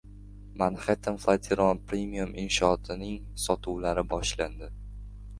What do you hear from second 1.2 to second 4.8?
Flatiron premium inshootining sotuvlari boshlandi